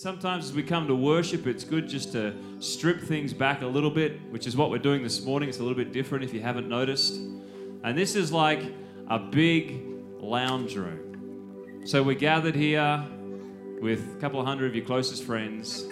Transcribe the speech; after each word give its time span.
Sometimes 0.00 0.44
as 0.44 0.52
we 0.52 0.62
come 0.62 0.86
to 0.86 0.94
worship, 0.94 1.48
it's 1.48 1.64
good 1.64 1.88
just 1.88 2.12
to 2.12 2.32
strip 2.60 3.00
things 3.00 3.32
back 3.34 3.62
a 3.62 3.66
little 3.66 3.90
bit, 3.90 4.20
which 4.30 4.46
is 4.46 4.56
what 4.56 4.70
we're 4.70 4.78
doing 4.78 5.02
this 5.02 5.24
morning. 5.24 5.48
It's 5.48 5.58
a 5.58 5.62
little 5.62 5.76
bit 5.76 5.92
different 5.92 6.22
if 6.22 6.32
you 6.32 6.40
haven't 6.40 6.68
noticed. 6.68 7.16
And 7.82 7.98
this 7.98 8.14
is 8.14 8.30
like 8.30 8.62
a 9.08 9.18
big 9.18 9.82
lounge 10.20 10.76
room. 10.76 11.82
So 11.84 12.04
we're 12.04 12.14
gathered 12.14 12.54
here 12.54 13.04
with 13.82 14.14
a 14.14 14.20
couple 14.20 14.38
of 14.38 14.46
hundred 14.46 14.66
of 14.66 14.76
your 14.76 14.84
closest 14.84 15.24
friends, 15.24 15.84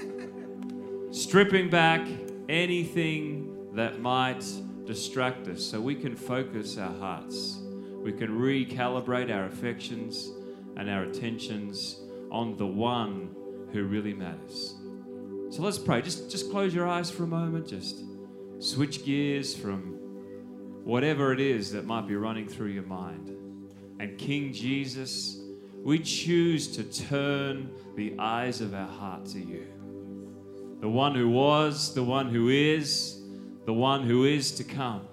stripping 1.11 1.68
back 1.68 2.07
anything 2.48 3.73
that 3.75 4.00
might 4.00 4.45
distract 4.84 5.48
us 5.48 5.64
so 5.64 5.80
we 5.80 5.96
can 5.96 6.14
focus 6.14 6.79
our 6.79 6.96
hearts. 7.00 7.59
We 8.04 8.12
can 8.12 8.38
recalibrate 8.38 9.34
our 9.34 9.46
affections 9.46 10.30
and 10.77 10.88
our 10.88 11.02
attentions 11.02 11.98
on 12.30 12.57
the 12.57 12.68
one 12.68 13.34
who 13.77 13.84
really 13.84 14.14
matters. 14.14 14.74
So 15.50 15.62
let's 15.62 15.79
pray. 15.79 16.02
Just, 16.02 16.30
just 16.30 16.50
close 16.50 16.74
your 16.74 16.88
eyes 16.88 17.10
for 17.10 17.24
a 17.24 17.27
moment. 17.27 17.69
Just 17.69 18.02
switch 18.59 19.05
gears 19.05 19.55
from 19.55 19.98
whatever 20.83 21.33
it 21.33 21.41
is 21.41 21.73
that 21.73 21.84
might 21.84 22.09
be 22.09 22.16
running 22.16 22.48
through 22.48 22.69
your 22.69 22.84
mind. 22.84 23.36
And 24.00 24.19
King 24.19 24.52
Jesus, 24.52 25.38
we 25.84 25.98
choose 25.98 26.74
to 26.77 26.84
turn 26.84 27.70
the 27.97 28.14
eyes 28.19 28.60
of 28.60 28.74
our 28.74 28.88
heart 28.88 29.27
to 29.27 29.38
you. 29.38 29.66
The 30.80 30.88
one 30.88 31.14
who 31.14 31.28
was, 31.28 31.95
the 31.95 32.02
one 32.02 32.28
who 32.28 32.48
is, 32.48 33.20
the 33.66 33.72
one 33.72 34.02
who 34.02 34.24
is 34.24 34.52
to 34.52 34.64
come. 34.64 35.06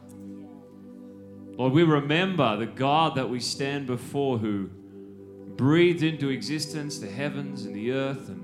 Lord, 1.58 1.74
we 1.74 1.84
remember 1.84 2.58
the 2.58 2.66
God 2.66 3.16
that 3.16 3.30
we 3.30 3.40
stand 3.40 3.88
before 3.88 4.38
who 4.38 4.70
breathed 5.56 6.02
into 6.02 6.30
existence 6.30 6.98
the 6.98 7.10
heavens 7.10 7.66
and 7.66 7.76
the 7.76 7.92
earth 7.92 8.30
and 8.30 8.43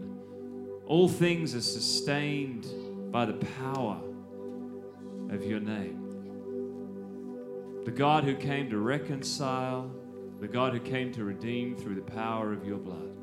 all 0.90 1.08
things 1.08 1.54
are 1.54 1.62
sustained 1.62 2.66
by 3.12 3.24
the 3.24 3.34
power 3.62 4.02
of 5.30 5.46
your 5.46 5.60
name. 5.60 6.04
The 7.86 7.92
God 7.92 8.24
who 8.24 8.36
came 8.36 8.72
to 8.72 8.80
reconcile, 8.80 9.92
the 10.40 10.48
God 10.48 10.74
who 10.74 10.80
came 10.80 11.14
to 11.14 11.24
redeem 11.24 11.76
through 11.76 11.94
the 11.94 12.02
power 12.02 12.52
of 12.52 12.66
your 12.66 12.80
blood. 12.80 13.16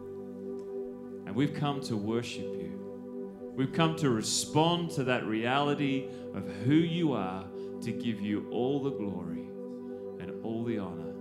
And 1.26 1.34
we've 1.34 1.54
come 1.54 1.80
to 1.82 1.96
worship 1.96 2.44
you. 2.44 3.50
We've 3.56 3.72
come 3.72 3.96
to 3.96 4.10
respond 4.10 4.92
to 4.92 5.02
that 5.02 5.26
reality 5.26 6.06
of 6.34 6.48
who 6.64 6.74
you 6.74 7.14
are 7.14 7.46
to 7.80 7.90
give 7.90 8.20
you 8.20 8.48
all 8.52 8.80
the 8.80 8.90
glory 8.90 9.48
and 10.20 10.32
all 10.44 10.62
the 10.62 10.78
honor 10.78 11.14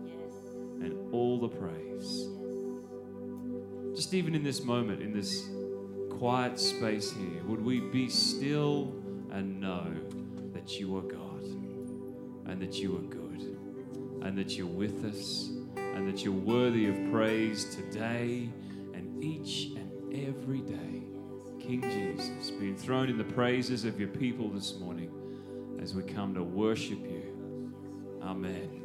and 0.83 1.11
all 1.11 1.39
the 1.39 1.49
praise. 1.49 2.29
Just 3.95 4.13
even 4.13 4.35
in 4.35 4.43
this 4.43 4.63
moment, 4.63 5.01
in 5.01 5.11
this 5.11 5.49
quiet 6.17 6.59
space 6.59 7.11
here, 7.11 7.43
would 7.45 7.63
we 7.63 7.79
be 7.79 8.09
still 8.09 8.93
and 9.31 9.59
know 9.59 9.85
that 10.53 10.79
you 10.79 10.95
are 10.97 11.01
God 11.01 11.43
and 12.45 12.61
that 12.61 12.75
you 12.75 12.95
are 12.95 13.01
good 13.01 13.57
and 14.21 14.37
that 14.37 14.57
you're 14.57 14.65
with 14.65 15.03
us 15.03 15.49
and 15.75 16.07
that 16.07 16.23
you're 16.23 16.33
worthy 16.33 16.87
of 16.87 17.11
praise 17.11 17.65
today 17.75 18.49
and 18.93 19.23
each 19.23 19.71
and 19.75 19.91
every 20.27 20.61
day. 20.61 21.03
King 21.59 21.81
Jesus, 21.81 22.51
be 22.51 22.69
enthroned 22.69 23.09
in 23.09 23.17
the 23.17 23.23
praises 23.23 23.85
of 23.85 23.99
your 23.99 24.09
people 24.09 24.49
this 24.49 24.75
morning 24.79 25.11
as 25.81 25.93
we 25.93 26.03
come 26.03 26.33
to 26.35 26.43
worship 26.43 26.99
you. 26.99 27.73
Amen. 28.21 28.84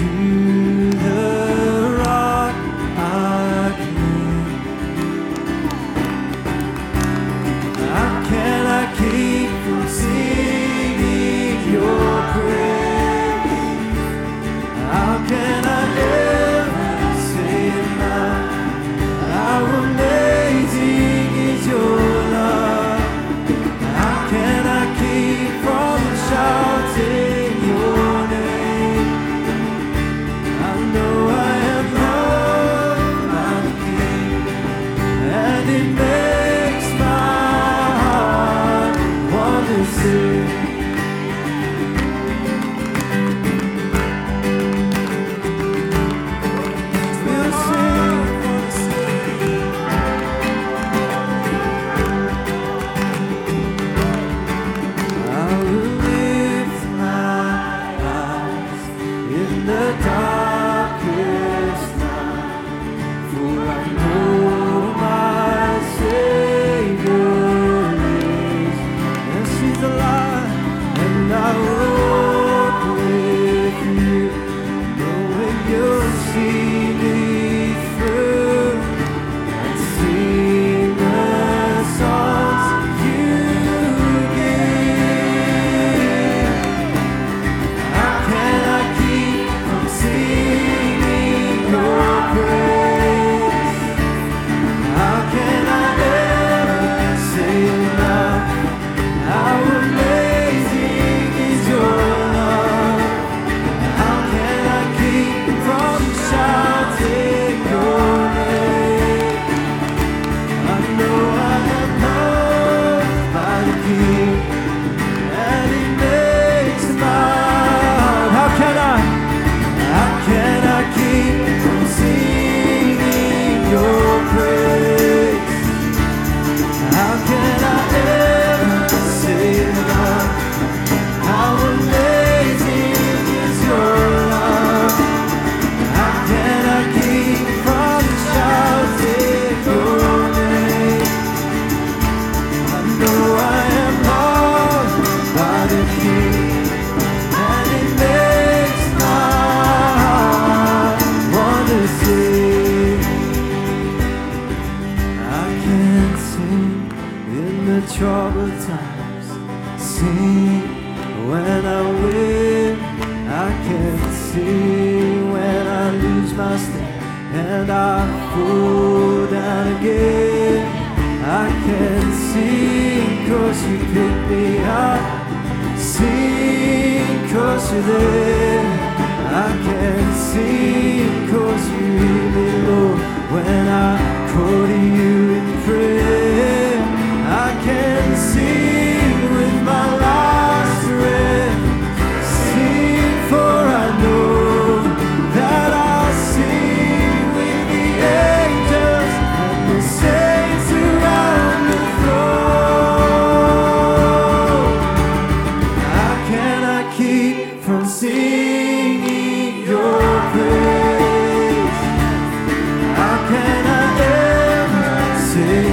To 0.00 0.39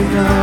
say 0.10 0.37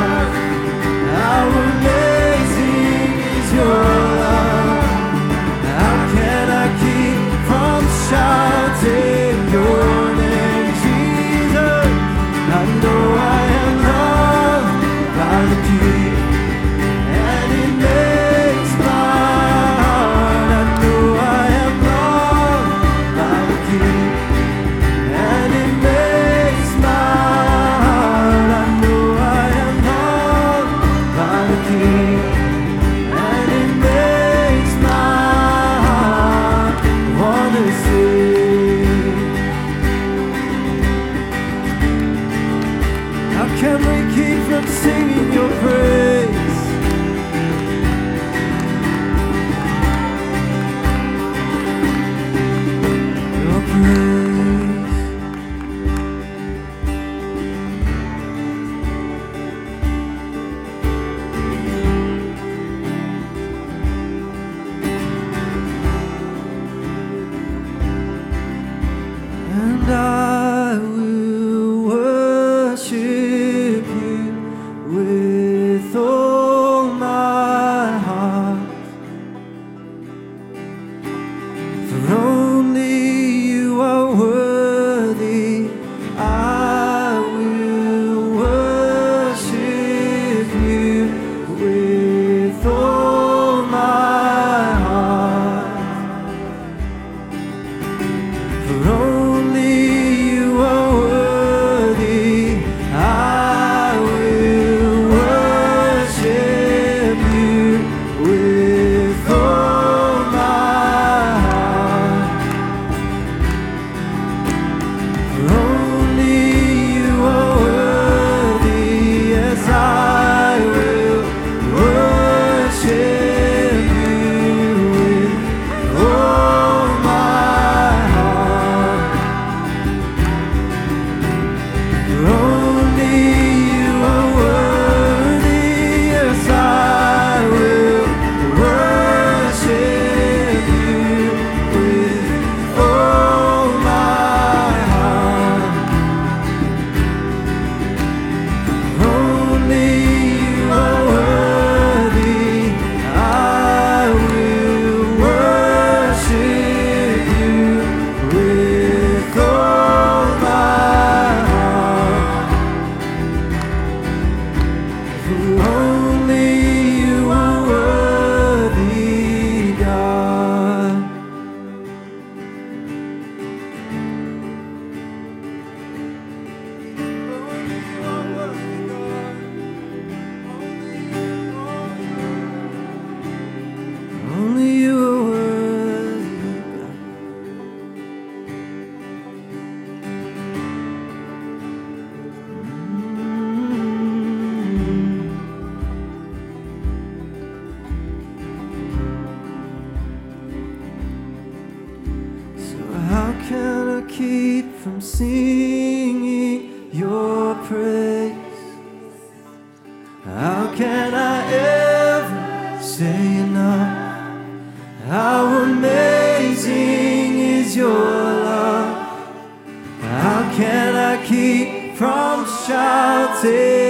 shouting 223.45 223.84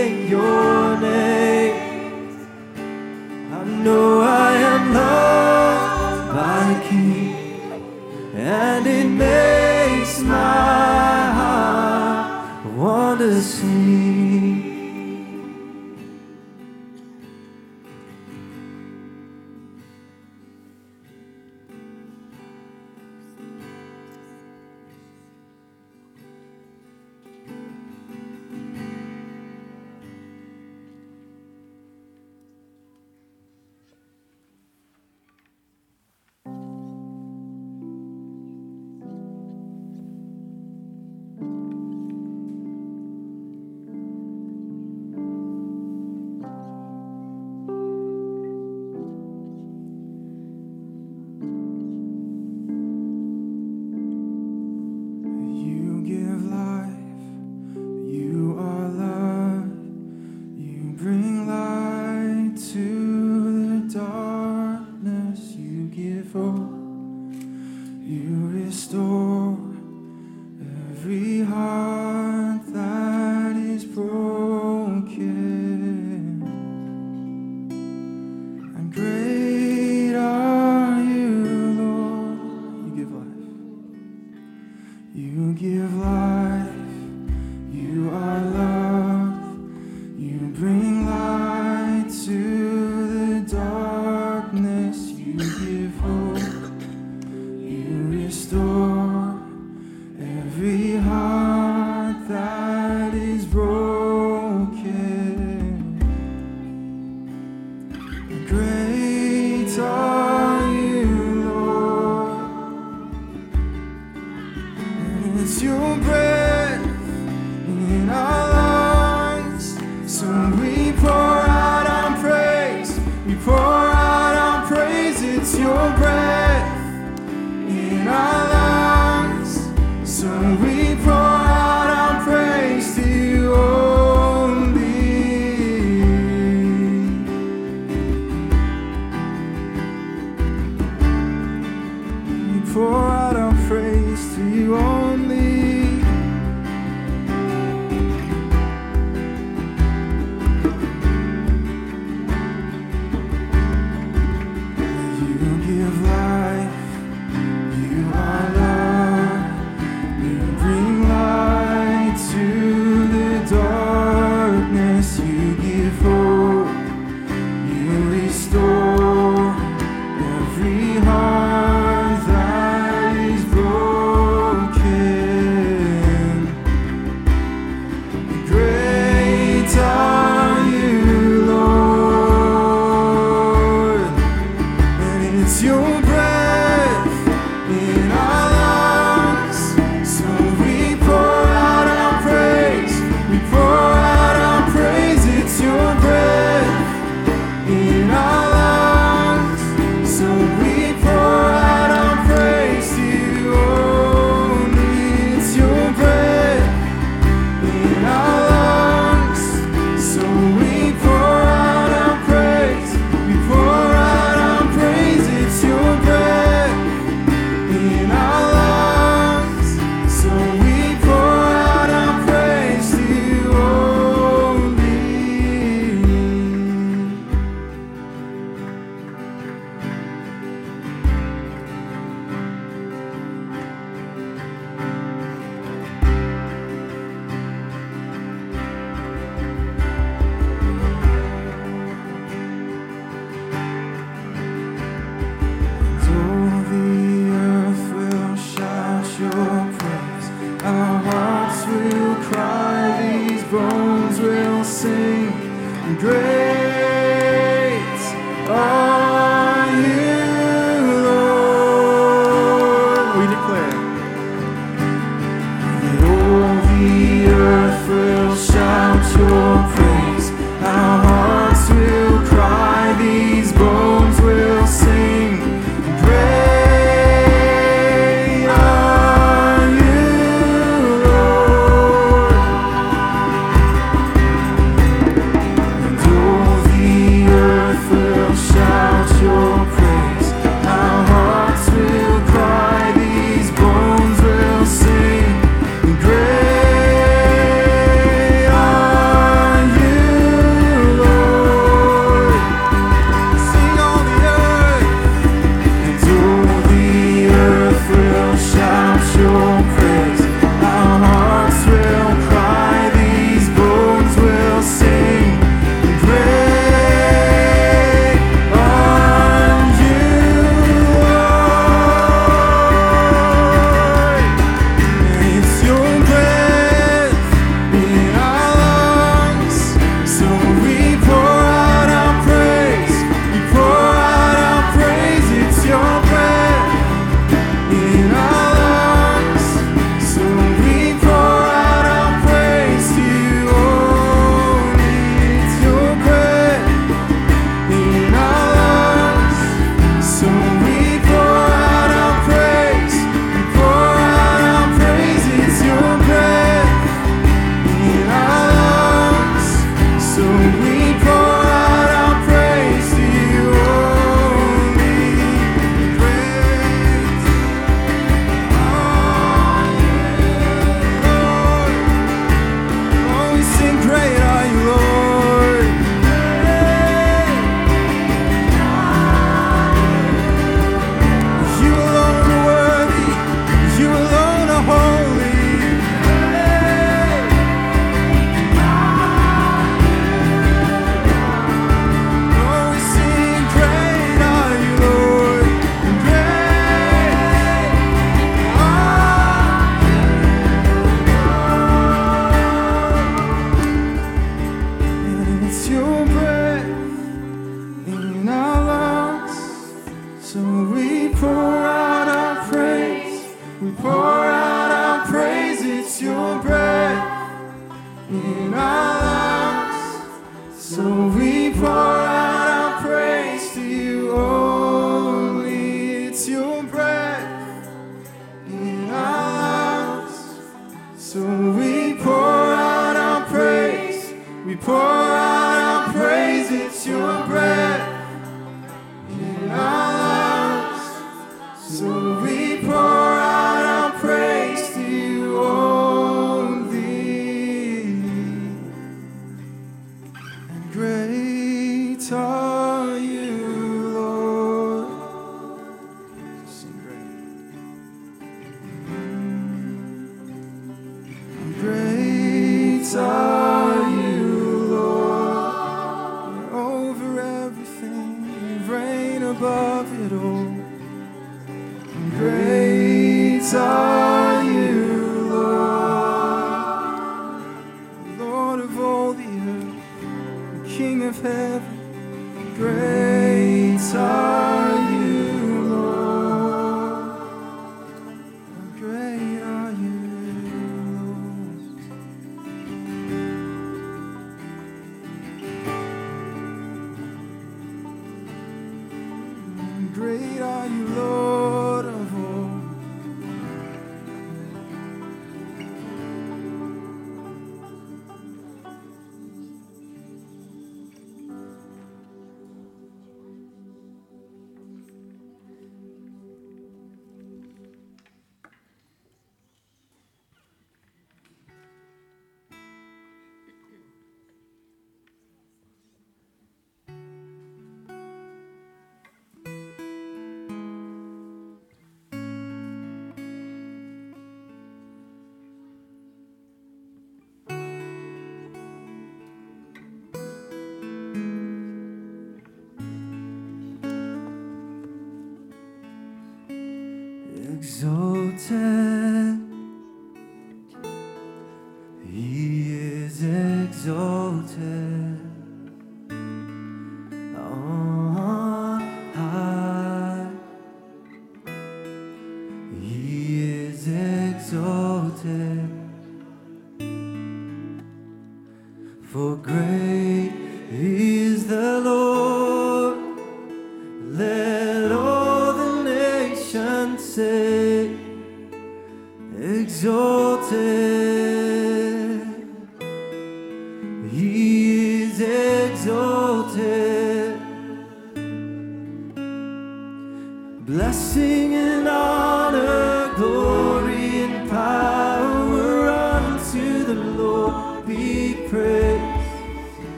exalted 554.75 555.34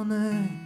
Worthy 0.00 0.16
is 0.16 0.50
your 0.50 0.59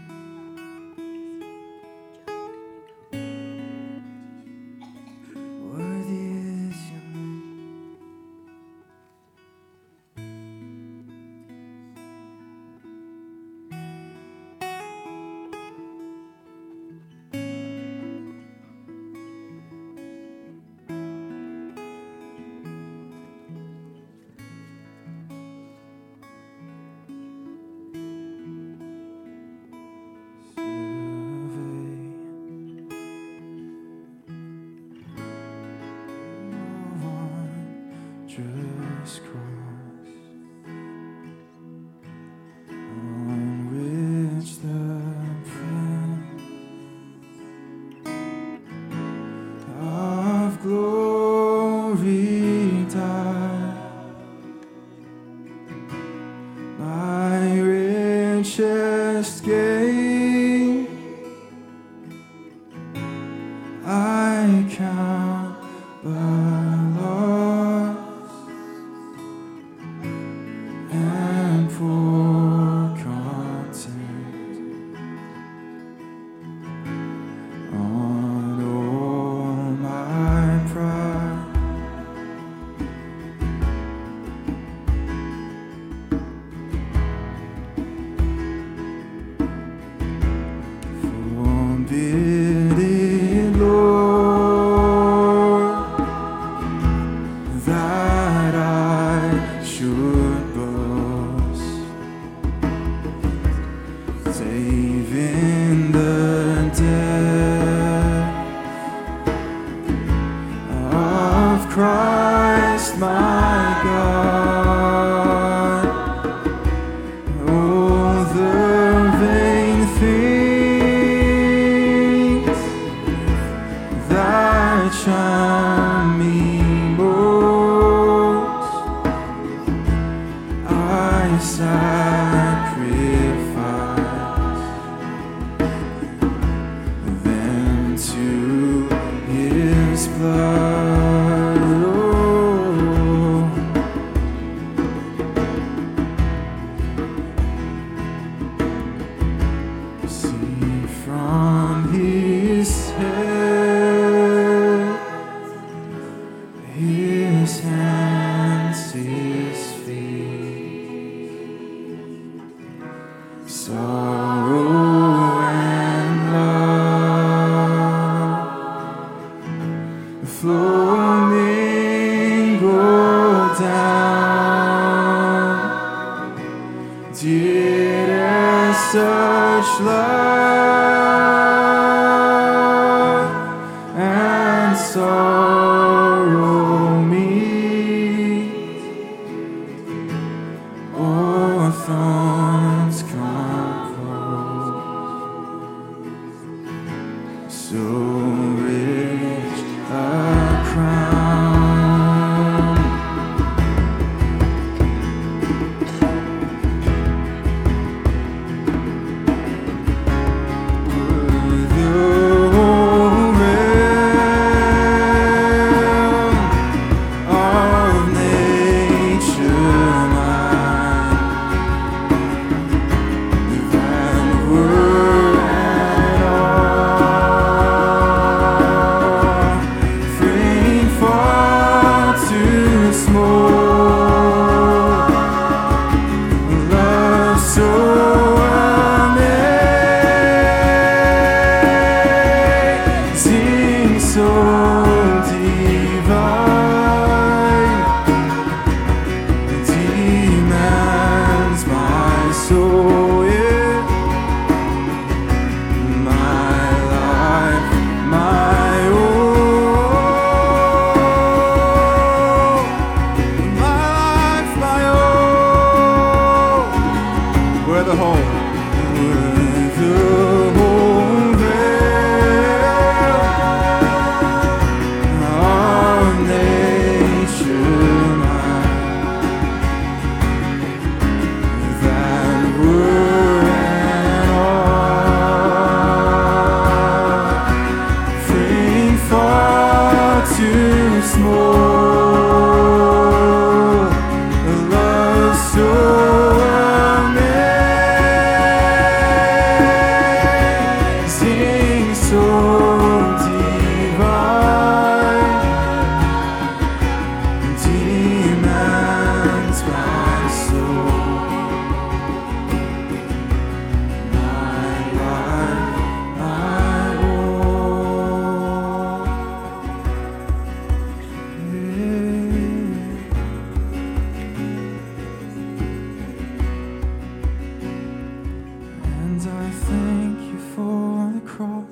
I 329.26 329.50
thank 329.50 330.18
you 330.20 330.38
for 330.54 331.10
the 331.14 331.26
cross. 331.26 331.64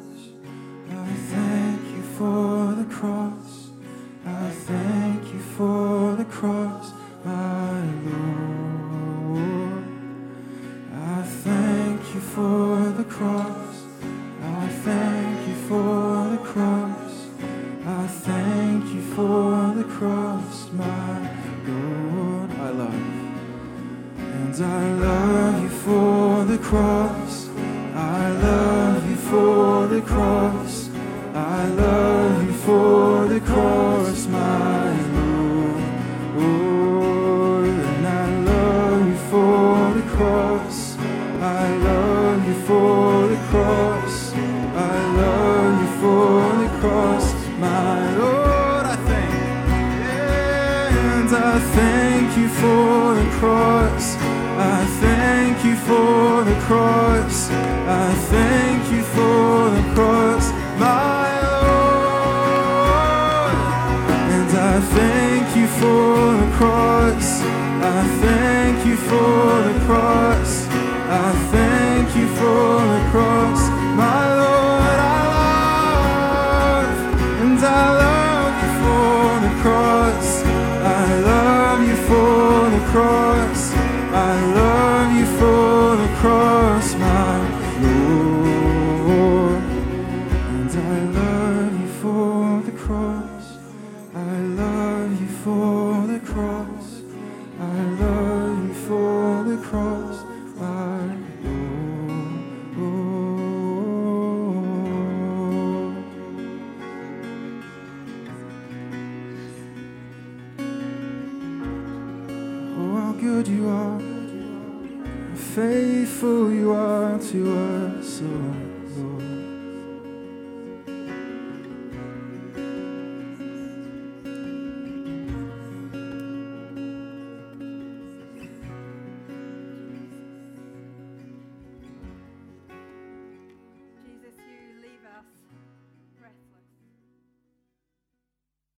I 0.88 1.12
thank 1.32 1.82
you 1.94 2.02
for 2.16 2.74
the 2.80 2.86
cross. 2.94 3.41
thank 68.20 68.86
you 68.86 68.96
for 68.96 69.72
the 69.72 69.84
cross. 69.86 70.66
I 71.08 71.32
thank 71.50 72.16
you 72.16 72.26
for 72.36 72.80
the 72.94 73.10
cross. 73.10 73.81